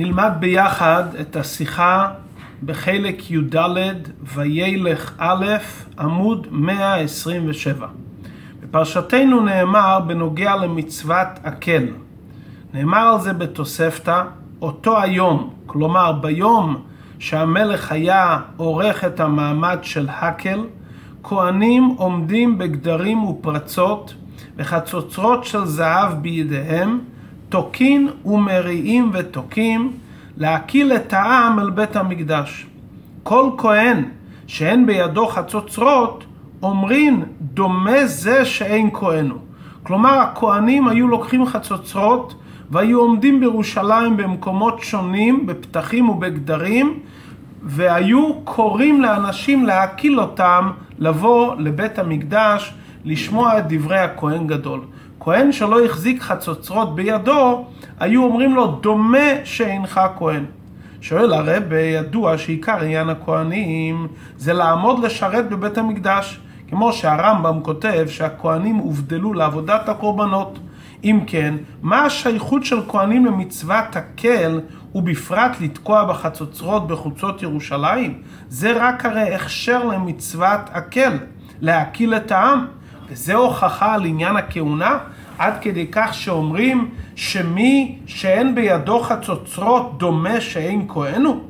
[0.00, 2.10] נלמד ביחד את השיחה
[2.64, 3.56] בחלק י"ד
[4.34, 5.46] וילך א',
[5.98, 7.86] עמוד 127.
[8.60, 11.84] בפרשתנו נאמר בנוגע למצוות הקל.
[12.74, 14.22] נאמר על זה בתוספתא,
[14.62, 16.82] אותו היום, כלומר ביום
[17.18, 20.60] שהמלך היה עורך את המעמד של הקל,
[21.22, 24.14] כהנים עומדים בגדרים ופרצות
[24.56, 27.00] וחצוצרות של זהב בידיהם,
[27.48, 29.92] תוקין ומריעים ותוקים,
[30.36, 32.66] להקיל את העם אל בית המקדש.
[33.22, 34.04] כל כהן
[34.46, 36.24] שאין בידו חצוצרות,
[36.62, 39.34] אומרים דומה זה שאין כהנו.
[39.82, 42.34] כלומר, הכהנים היו לוקחים חצוצרות
[42.70, 46.98] והיו עומדים בירושלים במקומות שונים, בפתחים ובגדרים,
[47.62, 54.80] והיו קוראים לאנשים להקיל אותם לבוא לבית המקדש, לשמוע את דברי הכהן גדול.
[55.20, 57.64] כהן שלא החזיק חצוצרות בידו,
[58.00, 60.44] היו אומרים לו, דומה שאינך כהן.
[61.00, 64.06] שואל הרב, ידוע שעיקר עניין הכהנים
[64.36, 70.58] זה לעמוד לשרת בבית המקדש, כמו שהרמב"ם כותב שהכהנים הובדלו לעבודת הקורבנות.
[71.04, 74.60] אם כן, מה השייכות של כהנים למצוות הקל
[74.94, 78.22] ובפרט לתקוע בחצוצרות בחוצות ירושלים?
[78.48, 81.18] זה רק הרי הכשר למצוות הקל,
[81.60, 82.66] להקיל את העם.
[83.10, 84.98] וזה הוכחה על עניין הכהונה,
[85.38, 91.40] עד כדי כך שאומרים שמי שאין בידו חצוצרות דומה שאין כהנו?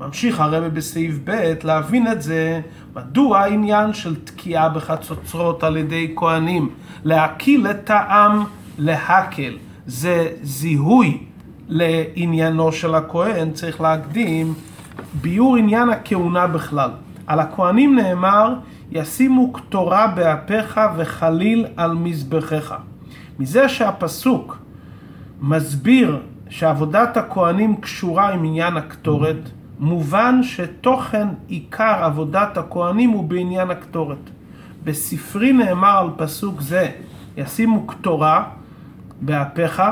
[0.00, 2.60] ממשיך הרבי בסעיף ב' להבין את זה,
[2.96, 6.70] מדוע העניין של תקיעה בחצוצרות על ידי כהנים,
[7.04, 8.44] להקיל את העם
[8.78, 9.56] להקל,
[9.86, 11.18] זה זיהוי
[11.68, 14.54] לעניינו של הכהן, צריך להקדים
[15.14, 16.90] ביור עניין הכהונה בכלל.
[17.26, 18.54] על הכהנים נאמר,
[18.90, 22.74] ישימו קטורה באפיך וחליל על מזבחיך.
[23.38, 24.58] מזה שהפסוק
[25.40, 34.30] מסביר שעבודת הכהנים קשורה עם עניין הקטורת, מובן שתוכן עיקר עבודת הכהנים הוא בעניין הקטורת.
[34.84, 36.90] בספרי נאמר על פסוק זה,
[37.36, 38.44] ישימו קטורה
[39.20, 39.82] באפיך,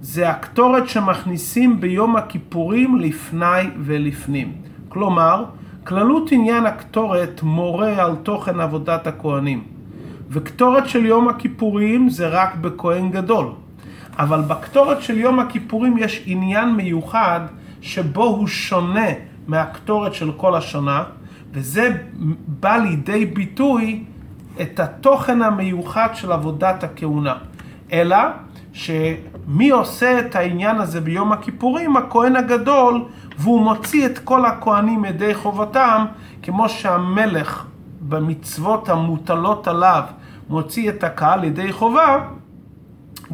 [0.00, 4.52] זה הקטורת שמכניסים ביום הכיפורים לפני ולפנים.
[4.88, 5.44] כלומר,
[5.88, 9.64] כללות עניין הקטורת מורה על תוכן עבודת הכהנים.
[10.30, 13.46] וקטורת של יום הכיפורים זה רק בכהן גדול.
[14.18, 17.40] אבל בקטורת של יום הכיפורים יש עניין מיוחד
[17.80, 19.08] שבו הוא שונה
[19.46, 21.04] מהקטורת של כל השנה,
[21.52, 21.96] וזה
[22.46, 24.04] בא לידי ביטוי
[24.60, 27.34] את התוכן המיוחד של עבודת הכהונה.
[27.92, 28.18] אלא
[28.72, 31.96] שמי עושה את העניין הזה ביום הכיפורים?
[31.96, 33.04] הכהן הגדול,
[33.38, 36.04] והוא מוציא את כל הכהנים ידי חובתם,
[36.42, 37.64] כמו שהמלך
[38.00, 40.02] במצוות המוטלות עליו
[40.48, 42.18] מוציא את הקהל ידי חובה,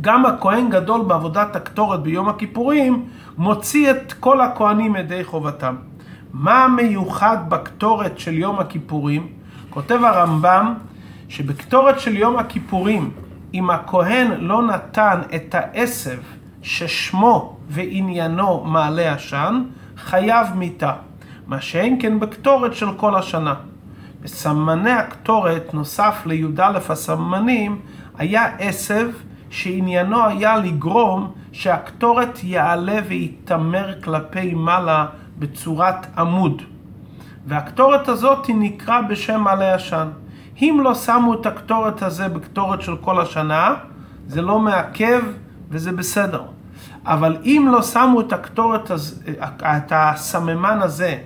[0.00, 3.04] גם הכהן גדול בעבודת הקטורת ביום הכיפורים
[3.38, 5.76] מוציא את כל הכהנים ידי חובתם.
[6.32, 9.26] מה המיוחד בקטורת של יום הכיפורים?
[9.70, 10.74] כותב הרמב"ם
[11.28, 13.10] שבקטורת של יום הכיפורים
[13.54, 16.18] אם הכהן לא נתן את העשב
[16.62, 19.62] ששמו ועניינו מעלה עשן,
[19.96, 20.92] חייב מיתה.
[21.46, 23.54] מה שאין כן בקטורת של כל השנה.
[24.22, 27.80] בסמני הקטורת, נוסף לי"א הסמנים,
[28.18, 29.10] היה עשב
[29.50, 35.06] שעניינו היה לגרום שהקטורת יעלה ויתמר כלפי מעלה
[35.38, 36.62] בצורת עמוד.
[37.46, 40.08] והקטורת הזאת היא נקרא בשם מעלה עשן.
[40.62, 43.74] אם לא שמו את הקטורת הזה בקטורת של כל השנה,
[44.26, 45.22] זה לא מעכב
[45.70, 46.42] וזה בסדר.
[47.06, 48.90] אבל אם לא שמו את הקטורת
[49.62, 51.18] את הסממן הזה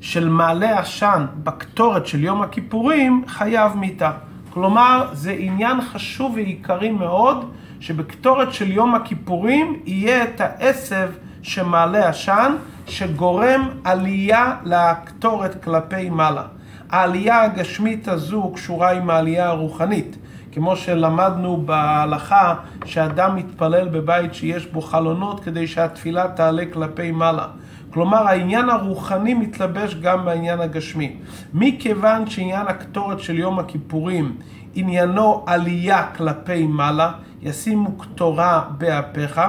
[0.00, 4.10] של מעלה עשן בקטורת של יום הכיפורים, חייב מיתה.
[4.50, 7.50] כלומר, זה עניין חשוב ועיקרי מאוד,
[7.80, 11.10] שבקטורת של יום הכיפורים יהיה את העשב
[11.42, 12.56] שמעלה עשן,
[12.86, 16.42] שגורם עלייה לקטורת כלפי מעלה.
[16.90, 20.16] העלייה הגשמית הזו קשורה עם העלייה הרוחנית.
[20.54, 22.54] כמו שלמדנו בהלכה
[22.84, 27.46] שאדם מתפלל בבית שיש בו חלונות כדי שהתפילה תעלה כלפי מעלה.
[27.90, 31.16] כלומר העניין הרוחני מתלבש גם בעניין הגשמי.
[31.54, 34.36] מכיוון שעניין הקטורת של יום הכיפורים
[34.74, 37.12] עניינו עלייה כלפי מעלה,
[37.42, 39.40] ישימו קטורה באפיך,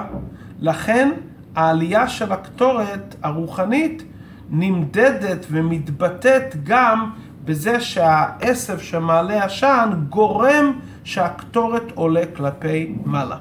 [0.60, 1.12] לכן
[1.56, 4.04] העלייה של הקטורת הרוחנית
[4.50, 7.12] נמדדת ומתבטאת גם
[7.46, 13.38] בזה שהעשב שמעלה עשן גורם שהקטורת עולה כלפי מעלה.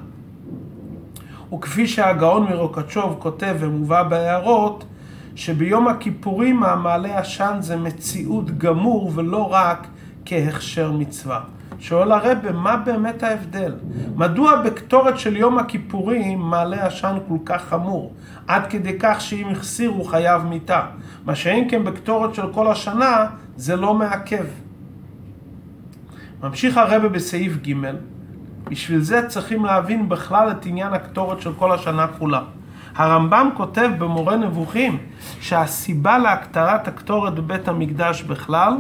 [1.55, 4.85] וכפי שהגאון מרוקצ'וב כותב ומובא בהערות,
[5.35, 9.87] שביום הכיפורים המעלה עשן זה מציאות גמור ולא רק
[10.25, 11.41] כהכשר מצווה.
[11.79, 13.75] שואל הרבה, מה באמת ההבדל?
[14.17, 18.13] מדוע בקטורת של יום הכיפורים מעלה עשן כל כך חמור?
[18.47, 20.81] עד כדי כך שאם החסיר הוא חייב מיתה.
[21.25, 23.27] מה שאין כן בקטורת של כל השנה,
[23.57, 24.45] זה לא מעכב.
[26.45, 27.73] ממשיך הרבה בסעיף ג'
[28.71, 32.41] בשביל זה צריכים להבין בכלל את עניין הקטורת של כל השנה כולה.
[32.95, 34.99] הרמב"ם כותב במורה נבוכים
[35.41, 38.73] שהסיבה להקטרת הקטורת בבית המקדש בכלל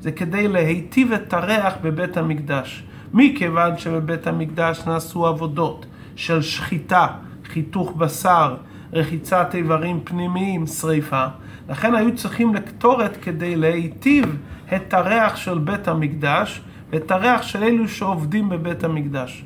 [0.00, 2.84] זה כדי להיטיב את הריח בבית המקדש.
[3.14, 5.86] מכיוון שבבית המקדש נעשו עבודות
[6.16, 7.06] של שחיטה,
[7.44, 8.56] חיתוך בשר,
[8.92, 11.24] רחיצת איברים פנימיים, שריפה,
[11.68, 14.36] לכן היו צריכים לקטורת כדי להיטיב
[14.76, 19.44] את הריח של בית המקדש ואת הריח של אלו שעובדים בבית המקדש.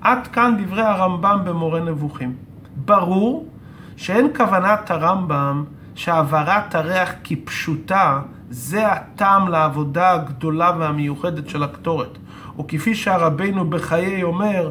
[0.00, 2.34] עד כאן דברי הרמב"ם במורה נבוכים.
[2.76, 3.48] ברור
[3.96, 5.64] שאין כוונת הרמב"ם
[5.94, 8.20] שהעברת הריח כפשוטה
[8.50, 12.18] זה הטעם לעבודה הגדולה והמיוחדת של הקטורת.
[12.58, 14.70] או כפי שהרבינו בחיי אומר,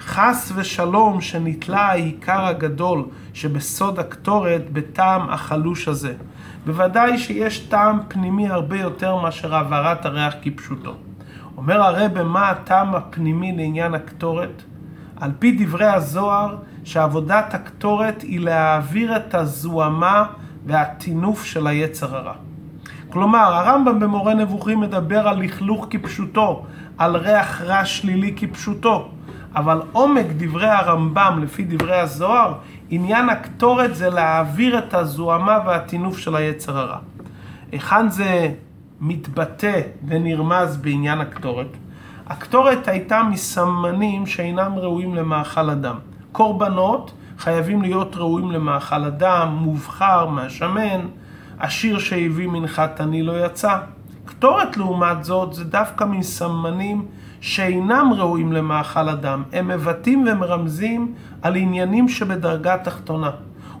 [0.00, 3.04] חס ושלום שנתלה העיקר הגדול
[3.34, 6.14] שבסוד הקטורת בטעם החלוש הזה.
[6.66, 11.07] בוודאי שיש טעם פנימי הרבה יותר מאשר העברת הריח כפשוטו.
[11.58, 14.62] אומר הרבה מה הטעם הפנימי לעניין הקטורת?
[15.20, 20.24] על פי דברי הזוהר, שעבודת הקטורת היא להעביר את הזוהמה
[20.66, 22.32] והטינוף של היצר הרע.
[23.08, 26.66] כלומר, הרמב"ם במורה נבוכים מדבר על לכלוך כפשוטו,
[26.98, 29.08] על ריח רע שלילי כפשוטו,
[29.56, 32.54] אבל עומק דברי הרמב"ם, לפי דברי הזוהר,
[32.90, 36.98] עניין הקטורת זה להעביר את הזוהמה והטינוף של היצר הרע.
[37.72, 38.52] היכן זה
[39.00, 41.76] מתבטא ונרמז בעניין הקטורת?
[42.26, 45.96] הקטורת הייתה מסמנים שאינם ראויים למאכל אדם.
[46.32, 51.00] קורבנות חייבים להיות ראויים למאכל אדם, מובחר, מהשמן,
[51.58, 53.78] עשיר שהביא מנחת עני לא יצא.
[54.24, 57.06] קטורת לעומת זאת זה דווקא מסמנים
[57.40, 63.30] שאינם ראויים למאכל אדם, הם מבטאים ומרמזים על עניינים שבדרגה תחתונה.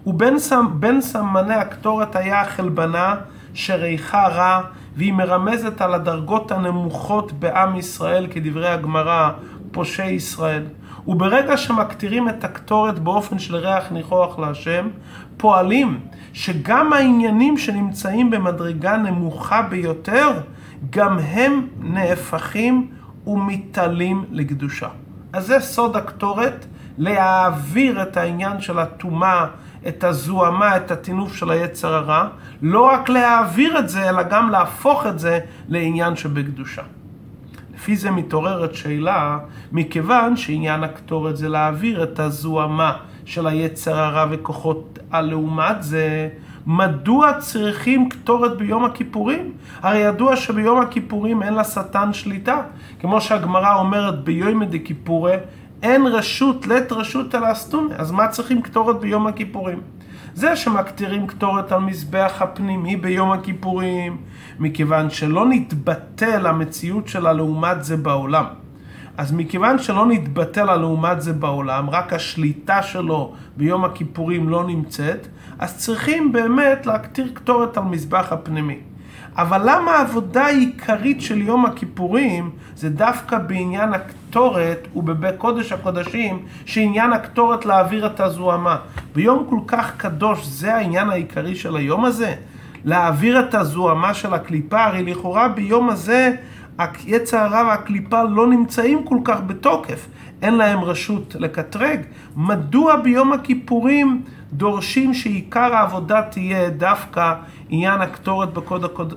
[0.06, 0.66] ובין סמ,
[1.00, 3.14] סמני הקטורת היה החלבנה
[3.54, 4.60] שריחה רע
[4.98, 9.30] והיא מרמזת על הדרגות הנמוכות בעם ישראל כדברי הגמרא,
[9.70, 10.62] פושעי ישראל.
[11.06, 14.88] וברגע שמקטירים את הקטורת באופן של ריח ניחוח להשם,
[15.36, 16.00] פועלים
[16.32, 20.30] שגם העניינים שנמצאים במדרגה נמוכה ביותר,
[20.90, 22.90] גם הם נהפכים
[23.26, 24.88] ומתעלים לקדושה.
[25.32, 26.66] אז זה סוד הקטורת,
[26.98, 29.46] להעביר את העניין של הטומאה,
[29.88, 32.28] את הזוהמה, את הטינוף של היצר הרע,
[32.62, 35.38] לא רק להעביר את זה, אלא גם להפוך את זה
[35.68, 36.82] לעניין שבקדושה.
[37.74, 39.38] לפי זה מתעוררת שאלה,
[39.72, 46.28] מכיוון שעניין הקטורת זה להעביר את הזוהמה של היצר הרע וכוחות הלעומת זה,
[46.66, 49.52] מדוע צריכים קטורת ביום הכיפורים?
[49.82, 52.60] הרי ידוע שביום הכיפורים אין לשטן שליטה.
[53.00, 55.36] כמו שהגמרא אומרת ביום דכיפורי,
[55.82, 57.94] אין רשות, לית רשות אלא אסתומי.
[57.98, 59.80] אז מה צריכים קטורת ביום הכיפורים?
[60.34, 64.16] זה שמקטירים קטורת על מזבח הפנימי ביום הכיפורים,
[64.58, 68.44] מכיוון שלא נתבטל המציאות שלה לעומת זה בעולם.
[69.16, 75.26] אז מכיוון שלא נתבטל הלעומת זה בעולם, רק השליטה שלו ביום הכיפורים לא נמצאת,
[75.58, 78.78] אז צריכים באמת להקטיר קטורת על מזבח הפנימי.
[79.36, 87.12] אבל למה העבודה העיקרית של יום הכיפורים זה דווקא בעניין הקטורת ובבית קודש הקודשים, שעניין
[87.12, 88.76] הקטורת להעביר את הזוהמה.
[89.14, 92.34] ביום כל כך קדוש זה העניין העיקרי של היום הזה?
[92.84, 96.34] להעביר את הזוהמה של הקליפה, הרי לכאורה ביום הזה
[97.06, 100.06] יצר הרע והקליפה לא נמצאים כל כך בתוקף,
[100.42, 102.00] אין להם רשות לקטרג.
[102.36, 107.34] מדוע ביום הכיפורים דורשים שעיקר העבודה תהיה דווקא
[107.68, 108.48] עניין הקטורת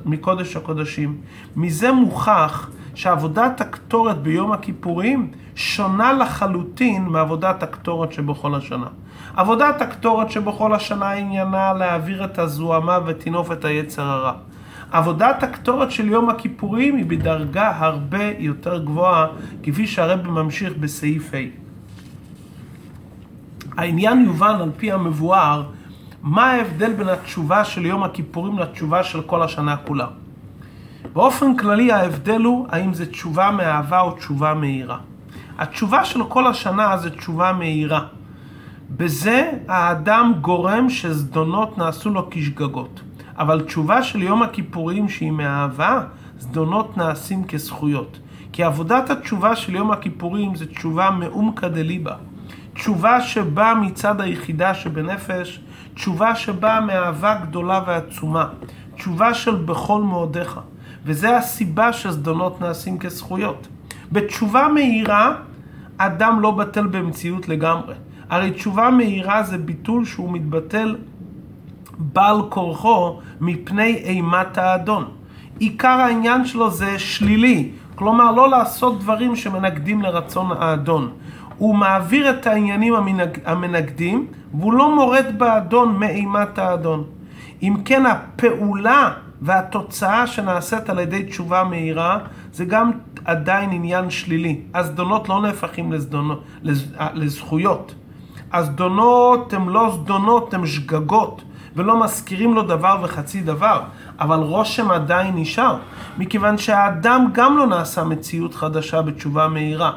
[0.05, 1.17] מקודש הקודשים?
[1.55, 8.87] מזה מוכח שעבודת הקטורת ביום הכיפורים שונה לחלוטין מעבודת הקטורת שבכל השנה.
[9.35, 14.33] עבודת הקטורת שבכל השנה עניינה להעביר את הזוהמה וטינוף את היצר הרע.
[14.91, 19.27] עבודת הקטורת של יום הכיפורים היא בדרגה הרבה יותר גבוהה,
[19.63, 21.60] כפי שהרב ממשיך בסעיף ה'.
[23.81, 25.63] העניין יובן על פי המבואר,
[26.23, 30.07] מה ההבדל בין התשובה של יום הכיפורים לתשובה של כל השנה כולה.
[31.13, 34.97] באופן כללי ההבדל הוא האם זה תשובה מאהבה או תשובה מהירה.
[35.57, 38.01] התשובה של כל השנה זה תשובה מהירה.
[38.89, 43.01] בזה האדם גורם שזדונות נעשו לו כשגגות.
[43.37, 46.01] אבל תשובה של יום הכיפורים שהיא מאהבה,
[46.39, 48.19] זדונות נעשים כזכויות.
[48.51, 52.15] כי עבודת התשובה של יום הכיפורים זה תשובה מעומקא דליבה.
[52.73, 55.59] תשובה שבאה מצד היחידה שבנפש,
[55.93, 58.45] תשובה שבאה מאהבה גדולה ועצומה.
[58.95, 60.59] תשובה של בכל מאודיך.
[61.05, 63.67] וזה הסיבה שזדונות נעשים כזכויות.
[64.11, 65.35] בתשובה מהירה,
[65.97, 67.93] אדם לא בטל במציאות לגמרי.
[68.29, 70.95] הרי תשובה מהירה זה ביטול שהוא מתבטל
[71.97, 75.05] בעל כורחו מפני אימת האדון.
[75.59, 81.11] עיקר העניין שלו זה שלילי, כלומר לא לעשות דברים שמנגדים לרצון האדון.
[81.61, 83.37] הוא מעביר את העניינים המנג...
[83.45, 87.03] המנגדים והוא לא מורד באדון מאימת האדון.
[87.63, 92.19] אם כן הפעולה והתוצאה שנעשית על ידי תשובה מהירה
[92.53, 92.91] זה גם
[93.25, 94.61] עדיין עניין שלילי.
[94.73, 96.93] הזדונות לא נהפכים לזדונות, לז...
[97.13, 97.95] לזכויות.
[98.53, 101.41] הזדונות הן לא זדונות, הן שגגות.
[101.75, 103.81] ולא מזכירים לו דבר וחצי דבר,
[104.19, 105.77] אבל רושם עדיין נשאר,
[106.17, 109.91] מכיוון שהאדם גם לא נעשה מציאות חדשה בתשובה מהירה.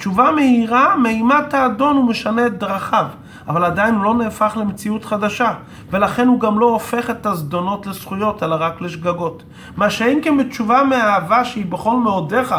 [0.00, 3.06] תשובה מהירה, מאימת האדון הוא משנה את דרכיו,
[3.48, 5.52] אבל עדיין הוא לא נהפך למציאות חדשה,
[5.90, 9.42] ולכן הוא גם לא הופך את הזדונות לזכויות, אלא רק לשגגות.
[9.76, 12.54] מה שאין כן בתשובה מהאהבה שהיא בכל מאודיך,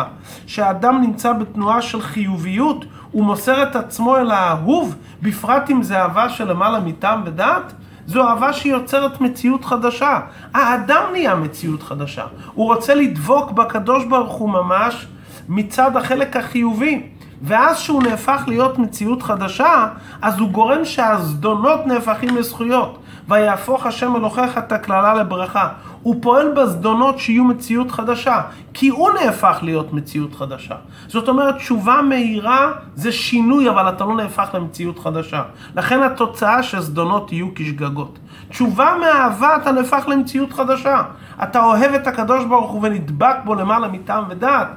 [0.48, 6.30] שהאדם נמצא בתנועה של חיוביות, הוא מוסר את עצמו אל האהוב, בפרט אם זה אהבה
[6.30, 7.74] שלמעלה מטעם ודעת,
[8.06, 10.20] זו אהבה שיוצרת מציאות חדשה.
[10.54, 12.26] האדם נהיה מציאות חדשה.
[12.54, 15.08] הוא רוצה לדבוק בקדוש ברוך הוא ממש
[15.50, 17.08] מצד החלק החיובי.
[17.44, 19.88] ואז שהוא נהפך להיות מציאות חדשה,
[20.22, 22.98] אז הוא גורם שהזדונות נהפכים לזכויות.
[23.30, 25.70] ויהפוך השם אלוהיך את הקללה לברכה.
[26.02, 28.42] הוא פועל בזדונות שיהיו מציאות חדשה,
[28.74, 30.76] כי הוא נהפך להיות מציאות חדשה.
[31.08, 35.42] זאת אומרת, תשובה מהירה זה שינוי, אבל אתה לא נהפך למציאות חדשה.
[35.76, 38.20] לכן התוצאה שזדונות יהיו כשגגות.
[38.50, 41.02] תשובה מאהבה אתה נהפך למציאות חדשה.
[41.44, 44.68] אתה אוהב את הקדוש ברוך הוא ונדבק בו למעלה מטעם ודעת.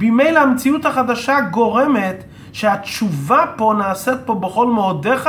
[0.00, 5.28] ממילא המציאות החדשה גורמת שהתשובה פה נעשית פה בכל מאודיך,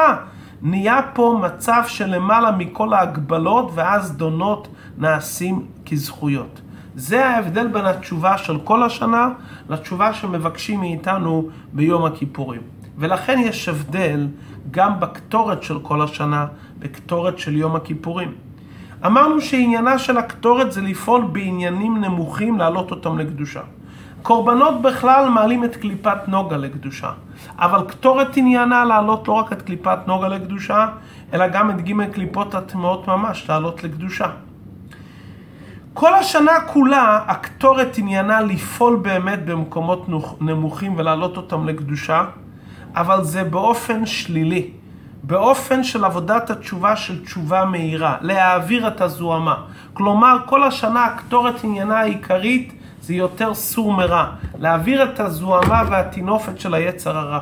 [0.62, 4.67] נהיה פה מצב שלמעלה מכל ההגבלות ואז דונות
[4.98, 6.62] נעשים כזכויות.
[6.96, 9.29] זה ההבדל בין התשובה של כל השנה
[9.70, 12.62] לתשובה שמבקשים מאיתנו ביום הכיפורים.
[12.98, 14.27] ולכן יש הבדל
[14.72, 16.46] גם בקטורת של כל השנה,
[16.79, 18.32] בקטורת של יום הכיפורים.
[19.05, 23.62] אמרנו שעניינה של הקטורת זה לפעול בעניינים נמוכים, להעלות אותם לקדושה.
[24.24, 27.12] קורבנות בכלל מעלים את קליפת נוגה לקדושה,
[27.58, 30.88] אבל קטורת עניינה להעלות לא רק את קליפת נוגה לקדושה,
[31.34, 34.27] אלא גם את ג' קליפות הטמעות ממש להעלות לקדושה.
[35.94, 40.08] כל השנה כולה הקטורת עניינה לפעול באמת במקומות
[40.42, 42.25] נמוכים ולהעלות אותם לקדושה,
[42.96, 44.70] אבל זה באופן שלילי,
[45.24, 49.56] באופן של עבודת התשובה של תשובה מהירה, להעביר את הזוהמה.
[49.94, 54.25] כלומר, כל השנה הקטורת עניינה העיקרית זה יותר סור מרע,
[54.60, 57.39] להעביר את הזוהמה והטינופת של היצר הרע.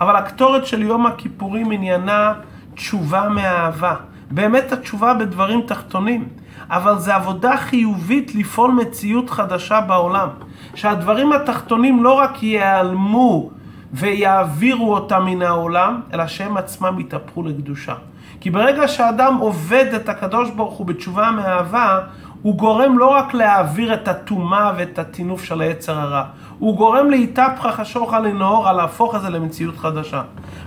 [0.00, 2.32] אבל הקטורת של יום הכיפורים עניינה
[2.74, 3.94] תשובה מאהבה.
[4.30, 6.28] באמת התשובה בדברים תחתונים,
[6.70, 10.28] אבל זה עבודה חיובית לפעול מציאות חדשה בעולם.
[10.74, 13.50] שהדברים התחתונים לא רק ייעלמו
[13.92, 17.94] ויעבירו אותם מן העולם, אלא שהם עצמם יתהפכו לקדושה.
[18.40, 22.00] כי ברגע שאדם עובד את הקדוש ברוך הוא בתשובה מאהבה,
[22.44, 26.24] הוא גורם לא רק להעביר את הטומאה ואת הטינוף של היצר הרע,
[26.58, 30.22] הוא גורם להתהפכה חשוכה לנאורה, להפוך את זה למציאות חדשה.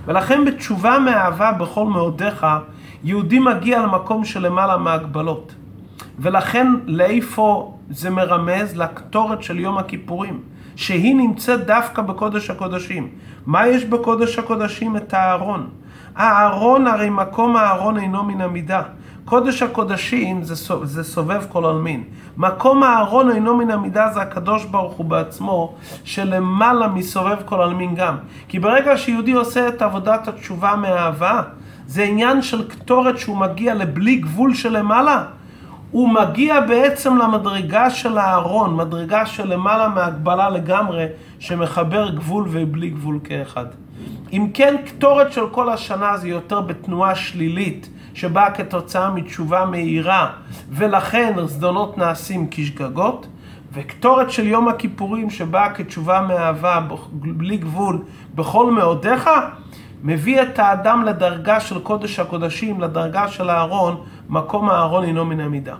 [0.06, 2.46] ולכן בתשובה מאהבה בכל מאודיך,
[3.04, 5.54] יהודי מגיע למקום שלמעלה מהגבלות.
[6.18, 8.76] ולכן לאיפה זה מרמז?
[8.76, 10.40] לקטורת של יום הכיפורים,
[10.76, 13.08] שהיא נמצאת דווקא בקודש הקודשים.
[13.46, 14.96] מה יש בקודש הקודשים?
[14.96, 15.68] את הארון.
[16.16, 18.82] הארון, הרי מקום הארון אינו מן המידה.
[19.28, 22.04] קודש הקודשים זה, זה סובב כל עלמין.
[22.36, 28.16] מקום הארון אינו מן המידה זה הקדוש ברוך הוא בעצמו, שלמעלה מסובב כל עלמין גם.
[28.48, 31.42] כי ברגע שיהודי עושה את עבודת התשובה מאהבה,
[31.86, 35.24] זה עניין של קטורת שהוא מגיע לבלי גבול שלמעלה.
[35.90, 41.06] הוא מגיע בעצם למדרגה של הארון, מדרגה שלמעלה מהגבלה לגמרי,
[41.38, 43.66] שמחבר גבול ובלי גבול כאחד.
[44.32, 50.30] אם כן, קטורת של כל השנה זה יותר בתנועה שלילית, שבאה כתוצאה מתשובה מהירה,
[50.70, 53.26] ולכן זדונות נעשים כשגגות,
[53.72, 56.80] וקטורת של יום הכיפורים שבאה כתשובה מאהבה
[57.12, 58.02] בלי גבול
[58.34, 59.30] בכל מאודיך,
[60.02, 65.76] מביא את האדם לדרגה של קודש הקודשים, לדרגה של הארון, מקום הארון אינו מן המידה.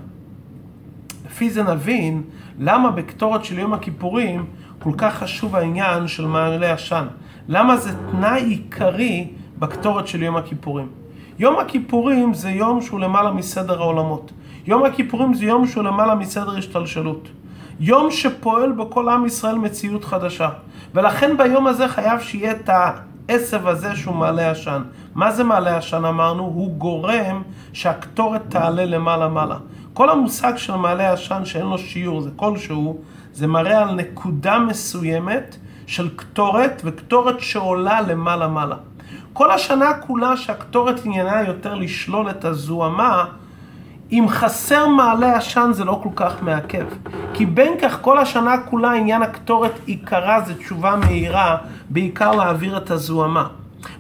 [1.27, 2.23] לפי זה נבין
[2.59, 4.47] למה בקטורת של יום הכיפורים
[4.79, 7.07] כל כך חשוב העניין של מעלה עשן.
[7.49, 10.98] למה זה תנאי עיקרי בקטורת של יום הכיפורים.
[11.39, 14.33] יום הכיפורים זה יום שהוא למעלה מסדר העולמות.
[14.67, 17.29] יום הכיפורים זה יום שהוא למעלה מסדר השתלשלות.
[17.81, 20.49] יום שפועל בכל עם ישראל מציאות חדשה.
[20.95, 24.83] ולכן ביום הזה חייב שיהיה את העשב הזה שהוא מעלה עשן.
[25.15, 26.43] מה זה מעלה עשן אמרנו?
[26.43, 27.43] הוא גורם
[27.73, 29.57] שהקטורת תעלה למעלה מעלה.
[29.95, 32.99] כל המושג של מעלה עשן שאין לו שיעור, זה כלשהו,
[33.33, 38.77] זה מראה על נקודה מסוימת של קטורת, וקטורת שעולה למעלה-מעלה.
[39.39, 43.25] כל השנה כולה שהקטורת עניינה יותר לשלול את הזוהמה,
[44.13, 46.85] אם חסר מעלה עשן זה לא כל כך מעכב.
[47.35, 51.57] כי בין כך כל השנה כולה עניין הקטורת עיקרה זה תשובה מהירה,
[51.91, 53.47] בעיקר להעביר את הזוהמה.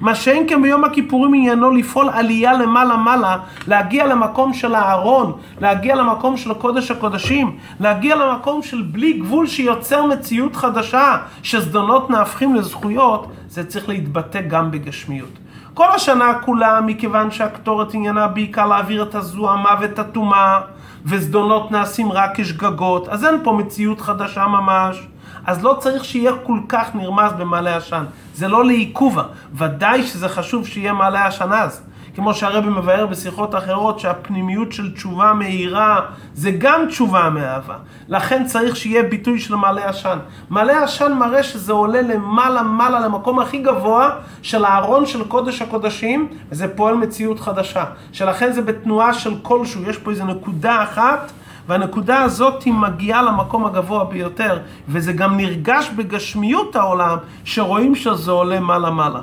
[0.00, 6.36] מה שאין כן ביום הכיפורים עניינו לפעול עלייה למעלה-מעלה, להגיע למקום של הארון, להגיע למקום
[6.36, 13.26] של קודש הקודשים, להגיע למקום של בלי גבול שיוצר מציאות חדשה, שזדונות נהפכים לזכויות,
[13.58, 15.38] זה צריך להתבטא גם בגשמיות.
[15.74, 20.60] כל השנה כולה, מכיוון שהקטורת עניינה בעיקר להעביר את הזוהמה ואת הטומאה,
[21.04, 25.06] וזדונות נעשים רק כשגגות, אז אין פה מציאות חדשה ממש.
[25.46, 28.04] אז לא צריך שיהיה כל כך נרמז במעלה עשן.
[28.34, 29.22] זה לא לעיכובה.
[29.54, 31.82] ודאי שזה חשוב שיהיה מעלה עשן אז.
[32.18, 36.00] כמו שהרבי מבאר בשיחות אחרות, שהפנימיות של תשובה מהירה
[36.34, 37.76] זה גם תשובה מאהבה.
[38.08, 40.18] לכן צריך שיהיה ביטוי של מעלה עשן.
[40.50, 44.10] מעלה עשן מראה שזה עולה למעלה מעלה למקום הכי גבוה
[44.42, 47.84] של הארון של קודש הקודשים, וזה פועל מציאות חדשה.
[48.12, 51.32] שלכן זה בתנועה של כלשהו, יש פה איזו נקודה אחת.
[51.68, 54.58] והנקודה הזאת היא מגיעה למקום הגבוה ביותר,
[54.88, 59.20] וזה גם נרגש בגשמיות העולם, שרואים שזה עולה מעלה-מעלה.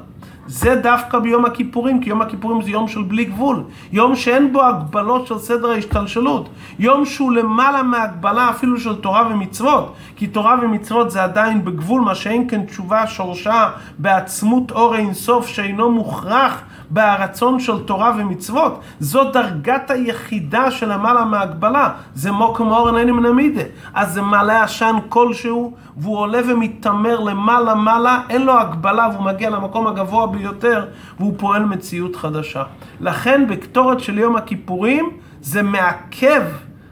[0.47, 3.63] זה דווקא ביום הכיפורים, כי יום הכיפורים זה יום של בלי גבול.
[3.91, 6.49] יום שאין בו הגבלות של סדר ההשתלשלות.
[6.79, 9.93] יום שהוא למעלה מהגבלה אפילו של תורה ומצוות.
[10.15, 15.91] כי תורה ומצוות זה עדיין בגבול, מה שאין כן תשובה שורשה בעצמות אור אינסוף שאינו
[15.91, 18.79] מוכרח ברצון של תורה ומצוות.
[18.99, 21.89] זו דרגת היחידה של למעלה מהגבלה.
[22.13, 23.61] זה מוקם אורן אין מנמידה.
[23.93, 29.49] אז זה מעלה עשן כלשהו, והוא עולה ומתעמר למעלה מעלה, אין לו הגבלה והוא מגיע
[29.49, 30.85] למקום הגבוה ביותר,
[31.19, 32.63] והוא פועל מציאות חדשה.
[33.01, 35.09] לכן בקטורת של יום הכיפורים
[35.41, 36.43] זה מעכב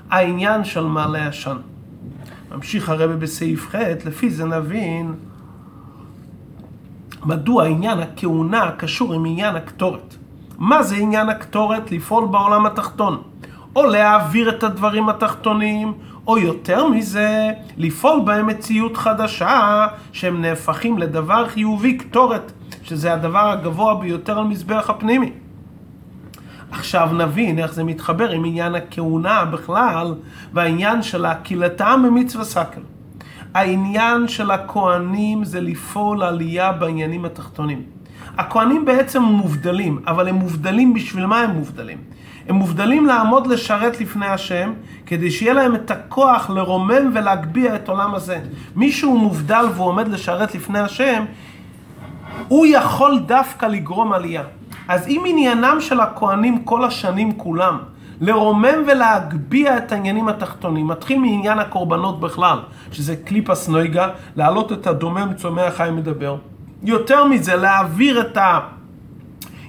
[0.10, 1.58] העניין של מעלה עשן.
[2.56, 5.14] ממשיך הרבי בסעיף ח', לפי זה נבין
[7.26, 10.16] מדוע עניין הכהונה קשור עם עניין הקטורת.
[10.58, 11.92] מה זה עניין הקטורת?
[11.92, 13.22] לפעול בעולם התחתון.
[13.76, 15.94] או להעביר את הדברים התחתונים,
[16.28, 22.52] או יותר מזה, לפעול בהם מציאות חדשה, שהם נהפכים לדבר חיובי קטורת,
[22.84, 25.32] שזה הדבר הגבוה ביותר על מזבח הפנימי.
[26.72, 30.16] עכשיו נבין איך זה מתחבר עם עניין הכהונה בכלל,
[30.54, 32.82] והעניין של הקהילתם במצווה סקל.
[33.54, 37.82] העניין של הכהנים זה לפעול עלייה בעניינים התחתונים.
[38.38, 41.98] הכהנים בעצם מובדלים, אבל הם מובדלים בשביל מה הם מובדלים?
[42.50, 44.74] הם מובדלים לעמוד לשרת לפני השם,
[45.06, 48.40] כדי שיהיה להם את הכוח לרומם ולהגביה את עולם הזה.
[48.76, 51.26] מי שהוא מובדל והוא עומד לשרת לפני השם,
[52.48, 54.44] הוא יכול דווקא לגרום עלייה.
[54.88, 57.78] אז אם עניינם של הכהנים כל השנים כולם,
[58.26, 62.60] לרומם ולהגביה את העניינים התחתונים, מתחיל מעניין הקורבנות בכלל,
[62.92, 66.36] שזה קליפס נויגה, להעלות את הדומם צומח חי מדבר.
[66.84, 68.60] יותר מזה, להעביר את ה...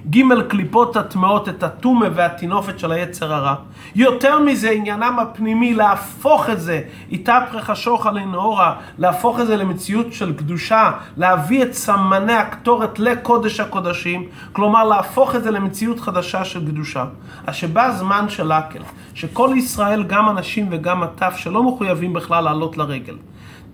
[0.09, 3.55] ג' קליפות הטמעות את הטומה והטינופת של היצר הרע.
[3.95, 10.33] יותר מזה, עניינם הפנימי להפוך את זה, איתפרך שוחה לנאורה, להפוך את זה למציאות של
[10.33, 17.05] קדושה, להביא את סמני הקטורת לקודש הקודשים, כלומר להפוך את זה למציאות חדשה של קדושה.
[17.47, 18.81] אז שבא הזמן של אקל,
[19.13, 23.15] שכל ישראל, גם אנשים וגם הטף, שלא מחויבים בכלל לעלות לרגל.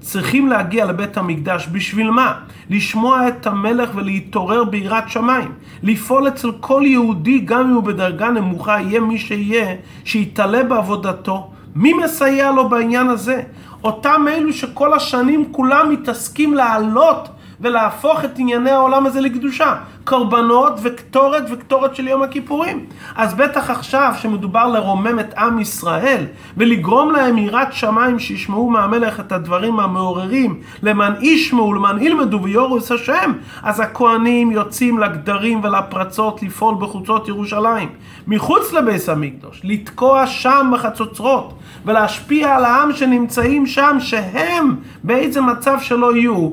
[0.02, 2.34] צריכים להגיע לבית המקדש, בשביל מה?
[2.70, 5.52] לשמוע את המלך ולהתעורר ביראת שמיים.
[5.84, 11.50] לפעול אצל כל יהודי, גם אם הוא בדרגה נמוכה, יהיה מי שיהיה, שיתעלה בעבודתו.
[11.76, 13.42] מי מסייע לו בעניין הזה?
[13.84, 17.30] אותם אלו שכל השנים כולם מתעסקים לעלות
[17.62, 19.76] ולהפוך את ענייני העולם הזה לקדושה.
[20.04, 22.86] קורבנות וקטורת וקטורת של יום הכיפורים.
[23.15, 26.26] אז בטח עכשיו שמדובר לרומם את עם ישראל
[26.58, 33.32] ולגרום להם יראת שמיים שישמעו מהמלך את הדברים המעוררים למען ישמעו ולמען ילמדו ויורוס השם
[33.63, 37.89] אז הכהנים יוצאים לגדרים ולפרצות לפעול בחוצות ירושלים
[38.28, 41.54] מחוץ לביס המקדוש לתקוע שם בחצוצרות
[41.86, 46.50] ולהשפיע על העם שנמצאים שם שהם באיזה מצב שלא יהיו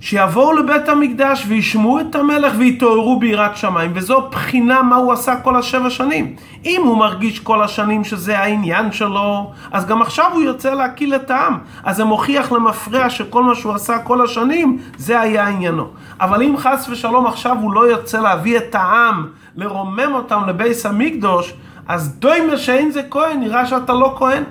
[0.00, 5.56] שיבואו לבית המקדש וישמעו את המלך ויתעוררו ביראת שמיים, וזו בחינה מה הוא עשה כל
[5.56, 6.36] השבע שנים.
[6.64, 11.30] אם הוא מרגיש כל השנים שזה העניין שלו, אז גם עכשיו הוא יוצא להקיל את
[11.30, 11.58] העם.
[11.84, 15.86] אז זה מוכיח למפרע שכל מה שהוא עשה כל השנים, זה היה עניינו.
[16.20, 21.54] אבל אם חס ושלום עכשיו הוא לא יוצא להביא את העם, לרומם אותם לבייס המקדוש,
[21.88, 24.42] אז דוימה שאין זה כהן, נראה שאתה לא כהן.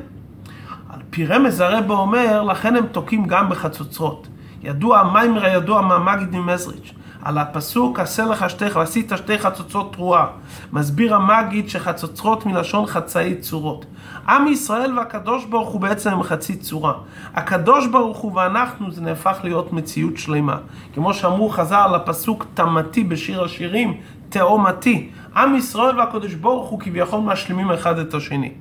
[0.90, 4.28] על פי רמז הרב אומר, לכן הם תוקעים גם בחצוצרות.
[4.66, 6.94] ידוע, המיימר הידוע מהמגיד ממזריץ'.
[7.26, 10.28] על הפסוק עשה לך שתי, ועשית שתי חצוצרות תרועה.
[10.74, 13.86] מסביר המגיד שחצוצרות מלשון חצאי צורות.
[14.30, 16.94] עם ישראל והקדוש ברוך הוא בעצם הם חצי צורה.
[17.34, 20.58] הקדוש ברוך הוא ואנחנו זה נהפך להיות מציאות שלמה.
[20.94, 23.94] כמו שאמרו חז"ל על הפסוק תמתי בשיר השירים,
[24.30, 25.10] תאומתי.
[25.36, 28.52] עם ישראל והקדוש ברוך הוא כביכול משלימים אחד את השני.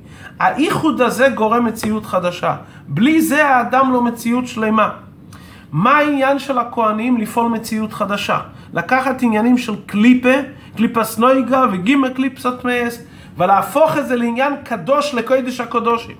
[0.40, 2.56] האיחוד הזה גורם מציאות חדשה.
[2.88, 5.03] בלי זה האדם לא מציאות שלמה.
[5.74, 8.40] מה העניין של הכהנים לפעול מציאות חדשה?
[8.72, 10.34] לקחת עניינים של קליפה,
[10.76, 13.02] קליפס נויגה וגימל קליפסות מייס,
[13.36, 16.16] ולהפוך את זה לעניין קדוש לקודש הקודשים.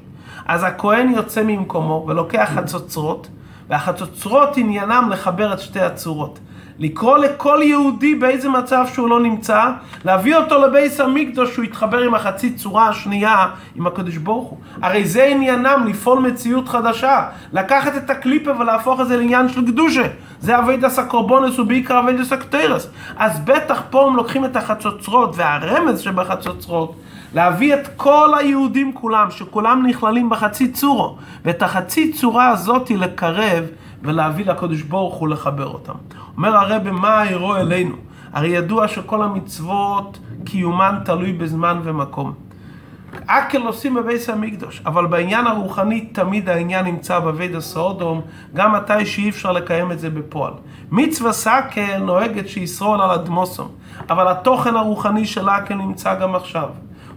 [0.46, 3.28] אז הכהן יוצא ממקומו ולוקח חצוצרות,
[3.68, 6.38] והחצוצרות עניינם לחבר את שתי הצורות.
[6.78, 9.70] לקרוא לכל יהודי באיזה מצב שהוא לא נמצא,
[10.04, 14.58] להביא אותו לבייס המקדוש שהוא יתחבר עם החצי צורה השנייה עם הקדוש ברוך הוא.
[14.82, 20.06] הרי זה עניינם, לפעול מציאות חדשה, לקחת את הקליפה ולהפוך את זה לעניין של קדושה.
[20.40, 22.88] זה אבידס הקורבונס ובעיקר אבידס הקטרס.
[23.16, 26.94] אז בטח פה הם לוקחים את החצוצרות והרמז שבחצוצרות,
[27.34, 33.64] להביא את כל היהודים כולם, שכולם נכללים בחצי צורו, ואת החצי צורה הזאת לקרב
[34.04, 35.92] ולהביא לקדוש ברוך הוא לחבר אותם.
[36.36, 37.96] אומר הרב, מה האירוע אלינו?
[38.32, 42.32] הרי ידוע שכל המצוות, קיומן תלוי בזמן ומקום.
[43.26, 48.20] אקל עושים בבית המקדוש, אבל בעניין הרוחני תמיד העניין נמצא בבית הסעודום,
[48.54, 50.52] גם מתי שאי אפשר לקיים את זה בפועל.
[50.90, 53.68] מצווה סקל נוהגת שישרול על אדמוסום,
[54.10, 56.68] אבל התוכן הרוחני של אקל נמצא גם עכשיו.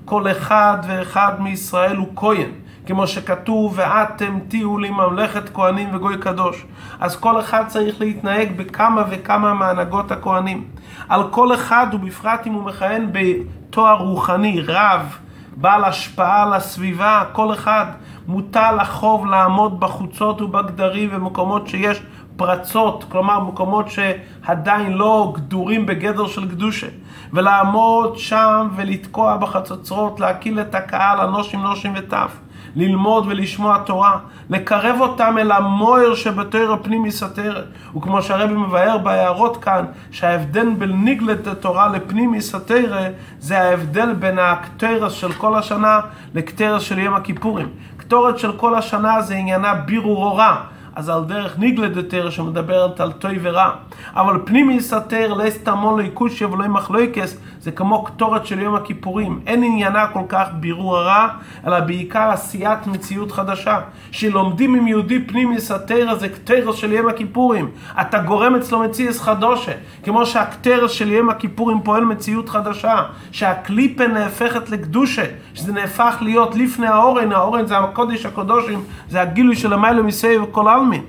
[0.06, 2.50] כל אחד ואחד מישראל הוא כהן.
[2.88, 6.66] כמו שכתוב, ואתם תהיו לי ממלכת כהנים וגוי קדוש.
[7.00, 10.64] אז כל אחד צריך להתנהג בכמה וכמה מהנהגות הכהנים.
[11.10, 15.18] על כל אחד, ובפרט אם הוא מכהן בתואר רוחני, רב,
[15.56, 17.86] בעל השפעה על הסביבה, כל אחד
[18.28, 22.02] מוטל החוב לעמוד בחוצות ובגדרים ומקומות שיש
[22.36, 26.88] פרצות, כלומר מקומות שעדיין לא גדורים בגדר של קדושה,
[27.34, 32.47] ולעמוד שם ולתקוע בחצוצרות, להקיל את הקהל, הנושים נושים וטף.
[32.76, 34.18] ללמוד ולשמוע תורה,
[34.50, 37.66] לקרב אותם אל המויר שבתויר הפנימי סתרת.
[37.96, 45.14] וכמו שהרבי מבאר בהערות כאן, שההבדל בין ניגלת התורה לפנימי סתרת, זה ההבדל בין הקטרס
[45.14, 46.00] של כל השנה
[46.34, 47.68] לקטרס של יום הכיפורים.
[47.98, 50.62] קטורת של כל השנה זה עניינה בירור אורה.
[50.98, 53.72] אז על דרך ניגלה דתר שמדברת על טוי ורע.
[54.14, 59.40] אבל פנימי יסתר, לא יסתמון לא יקושיה ולא מחלויקס, זה כמו קטורת של יום הכיפורים.
[59.48, 61.28] אין עניינה כל כך בירור הרע,
[61.68, 63.80] אלא בעיקר עשיית מציאות חדשה.
[64.12, 67.72] שלומדים עם יהודי פנימי יסתר, זה קטרס של יום הכיפורים.
[68.02, 69.72] אתה גורם אצלו מציאס חדושה.
[70.04, 73.04] כמו שהקטרס של יום הכיפורים פועל מציאות חדשה.
[73.32, 75.26] שהקליפה נהפכת לקדושה.
[75.54, 80.68] שזה נהפך להיות לפני האורן, האורן זה הקודש הקודשים, זה הגילוי של המיילו מסייב וכל
[80.92, 81.02] העלמין.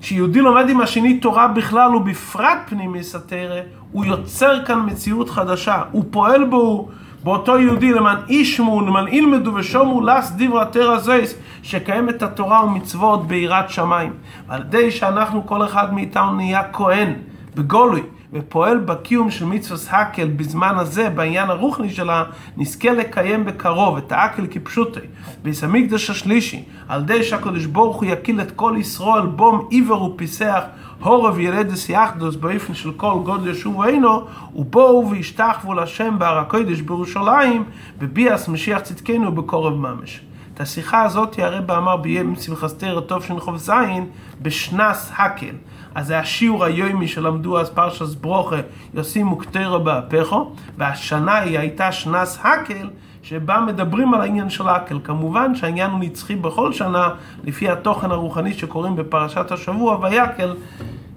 [0.00, 3.60] כשיהודי לומד עם השני תורה בכלל ובפרט פנימי סתרה,
[3.92, 6.88] הוא יוצר כאן מציאות חדשה, הוא פועל בו
[7.24, 13.26] באותו יהודי למען ישמו, למען ילמדו ושומו לס דברה תרא זייס, שקיים את התורה ומצוות
[13.26, 14.12] ביראת שמיים.
[14.48, 17.12] ועל ידי שאנחנו, כל אחד מאיתנו נהיה כהן,
[17.54, 18.02] בגולוי.
[18.32, 22.24] ופועל בקיום של מצווה הקל בזמן הזה, בעניין הרוחני שלה,
[22.56, 25.00] נזכה לקיים בקרוב את האקל כפשוטי.
[25.42, 30.62] ביס המקדש השלישי, על ידי שהקדוש ברוך הוא יקיל את כל ישראל, בום עיוור ופיסח,
[31.00, 37.64] הורב ילדס יחדוס באופן של כל גודל ישוב עינו, ובואו וישתחוו להשם בהר הקודש בירושלים,
[37.98, 40.20] בביאס משיח צדקנו בקורב ממש.
[40.60, 44.06] השיחה הזאת הרב אמר ביום שמחסתר טוב שנחוב זין
[44.42, 45.54] בשנס הקל.
[45.94, 48.56] אז זה השיעור היומי שלמדו אז פרשס ברוכה
[48.94, 52.90] יוסימו קטרו באפכו, והשנה היא הייתה שנס הקל,
[53.22, 54.98] שבה מדברים על העניין של הקל.
[55.04, 57.08] כמובן שהעניין הוא נצחי בכל שנה,
[57.44, 60.56] לפי התוכן הרוחני שקוראים בפרשת השבוע, ויקל,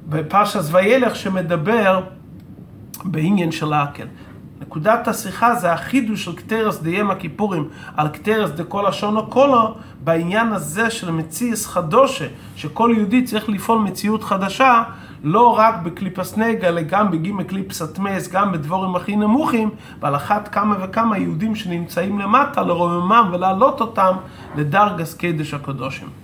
[0.09, 2.01] בפרשת וילך שמדבר
[3.03, 4.07] בעניין של הקהל.
[4.67, 10.89] נקודת השיחה זה החידוש של קטורת דיום הכיפורים על קטורת דכל השנה כולה בעניין הזה
[10.89, 12.25] של מציאות חדשה,
[12.55, 14.83] שכל יהודי צריך לפעול מציאות חדשה,
[15.23, 20.47] לא רק בקליפת נוגה, אלא גם בג' קליפות הטמאות, גם בדברים הכי נמוכים, ועל אחת
[20.47, 24.15] כמה וכמה יהודים שנמצאים למטה, לרוממם ולהעלות אותם
[24.55, 26.22] לדרגת קודש הקדושים.